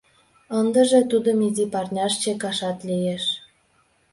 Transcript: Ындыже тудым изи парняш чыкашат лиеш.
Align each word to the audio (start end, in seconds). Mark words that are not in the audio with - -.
Ындыже 0.59 1.01
тудым 1.11 1.37
изи 1.47 1.65
парняш 1.73 2.13
чыкашат 2.21 2.77
лиеш. 2.87 3.23